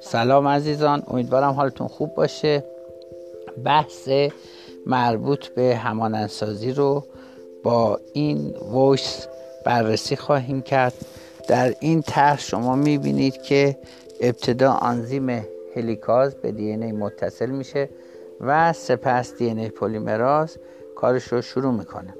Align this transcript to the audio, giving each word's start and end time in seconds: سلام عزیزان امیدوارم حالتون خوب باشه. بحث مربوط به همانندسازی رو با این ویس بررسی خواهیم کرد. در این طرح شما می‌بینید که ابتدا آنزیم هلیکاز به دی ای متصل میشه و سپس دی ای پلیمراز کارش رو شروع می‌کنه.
سلام 0.00 0.48
عزیزان 0.48 1.02
امیدوارم 1.06 1.52
حالتون 1.52 1.88
خوب 1.88 2.14
باشه. 2.14 2.64
بحث 3.64 4.08
مربوط 4.86 5.48
به 5.48 5.76
همانندسازی 5.76 6.72
رو 6.72 7.04
با 7.62 8.00
این 8.12 8.54
ویس 8.74 9.26
بررسی 9.64 10.16
خواهیم 10.16 10.62
کرد. 10.62 10.94
در 11.48 11.74
این 11.80 12.02
طرح 12.02 12.40
شما 12.40 12.76
می‌بینید 12.76 13.42
که 13.42 13.76
ابتدا 14.20 14.72
آنزیم 14.72 15.44
هلیکاز 15.76 16.34
به 16.34 16.52
دی 16.52 16.70
ای 16.70 16.92
متصل 16.92 17.50
میشه 17.50 17.88
و 18.40 18.72
سپس 18.72 19.34
دی 19.34 19.50
ای 19.50 19.68
پلیمراز 19.68 20.56
کارش 20.96 21.24
رو 21.24 21.42
شروع 21.42 21.72
می‌کنه. 21.72 22.14